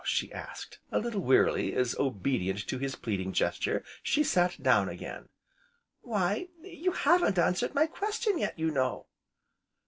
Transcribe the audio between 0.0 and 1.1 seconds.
she asked, a